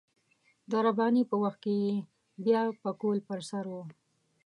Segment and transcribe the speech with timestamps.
[0.69, 1.93] د رباني په وخت کې يې
[2.45, 3.73] بيا پکول پر سر و.